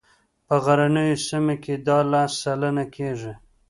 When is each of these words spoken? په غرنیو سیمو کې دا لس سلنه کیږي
په 0.45 0.55
غرنیو 0.63 1.17
سیمو 1.27 1.55
کې 1.63 1.73
دا 1.87 1.97
لس 2.11 2.31
سلنه 2.43 2.83
کیږي 2.95 3.33